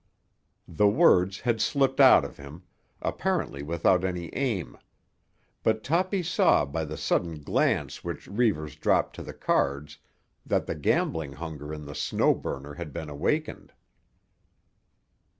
[0.67, 2.63] The words had slipped out of him,
[3.03, 4.79] apparently without any aim;
[5.61, 9.99] but Toppy saw by the sudden glance which Reivers dropped to the cards
[10.43, 13.73] that the gambling hunger in the Snow Burner had been awakened.